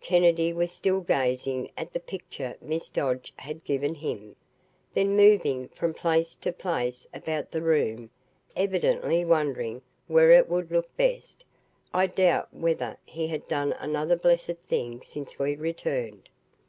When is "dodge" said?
2.90-3.32